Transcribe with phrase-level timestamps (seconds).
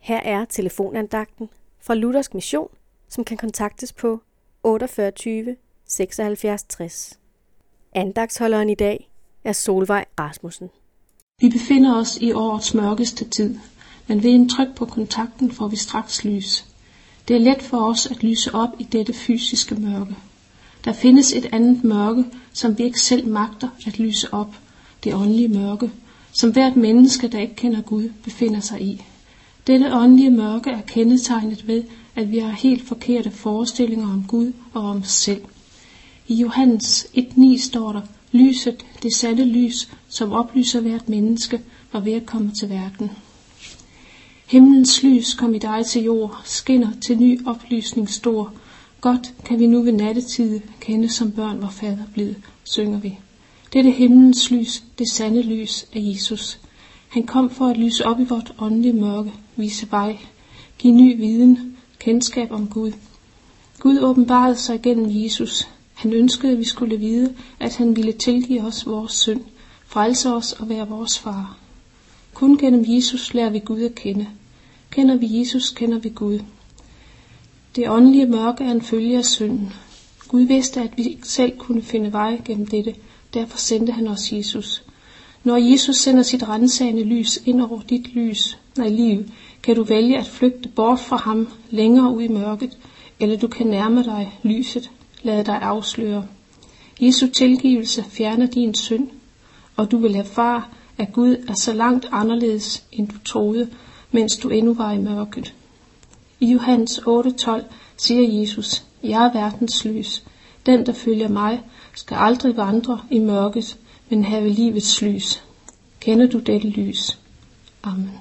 [0.00, 1.48] Her er telefonandagten
[1.80, 2.68] fra Luthersk Mission,
[3.08, 4.20] som kan kontaktes på
[4.62, 5.56] 48
[5.88, 7.18] 76 60.
[7.94, 9.10] Andagsholderen i dag
[9.44, 10.68] er Solvej Rasmussen.
[11.40, 13.58] Vi befinder os i årets mørkeste tid,
[14.06, 16.66] men ved en tryk på kontakten får vi straks lys.
[17.28, 20.16] Det er let for os at lyse op i dette fysiske mørke.
[20.84, 24.54] Der findes et andet mørke, som vi ikke selv magter at lyse op,
[25.04, 25.90] det åndelige mørke,
[26.32, 29.04] som hvert menneske, der ikke kender Gud, befinder sig i.
[29.66, 31.82] Dette åndelige mørke er kendetegnet ved,
[32.16, 35.42] at vi har helt forkerte forestillinger om Gud og om os selv.
[36.28, 38.00] I Johannes 1.9 står der,
[38.32, 41.60] lyset, det sande lys, som oplyser hvert menneske,
[41.92, 43.10] var ved at komme til verden.
[44.46, 48.52] Himlens lys kom i dig til jord, skinner til ny oplysning stor.
[49.00, 53.18] Godt kan vi nu ved nattetid kende som børn, hvor fader blevet, synger vi.
[53.72, 56.60] Dette himlens lys, det sande lys af Jesus.
[57.10, 60.18] Han kom for at lyse op i vort åndelige mørke, vise vej,
[60.78, 62.92] give ny viden, kendskab om Gud.
[63.80, 65.68] Gud åbenbarede sig gennem Jesus.
[65.94, 69.40] Han ønskede, at vi skulle vide, at han ville tilgive os vores synd,
[69.86, 71.56] frelse os og være vores far.
[72.34, 74.26] Kun gennem Jesus lærer vi Gud at kende.
[74.90, 76.38] Kender vi Jesus, kender vi Gud.
[77.76, 79.72] Det åndelige mørke er en følge af synden.
[80.28, 82.94] Gud vidste, at vi ikke selv kunne finde vej gennem dette,
[83.34, 84.84] derfor sendte han os Jesus.
[85.44, 89.24] Når Jesus sender sit rensagende lys ind over dit lys, nej liv,
[89.62, 92.78] kan du vælge at flygte bort fra ham længere ud i mørket,
[93.20, 94.90] eller du kan nærme dig lyset,
[95.22, 96.26] lade dig afsløre.
[97.00, 99.08] Jesu tilgivelse fjerner din synd,
[99.76, 100.62] og du vil erfare,
[100.98, 103.68] at Gud er så langt anderledes, end du troede,
[104.10, 105.54] mens du endnu var i mørket.
[106.40, 107.62] I Johannes 8:12
[107.96, 110.24] siger Jesus, Jeg er verdens lys.
[110.66, 111.60] Den, der følger mig,
[111.94, 113.76] skal aldrig vandre i mørket,
[114.10, 115.42] men have livets lys.
[116.00, 117.18] Kender du dette lys?
[117.82, 118.20] Amen.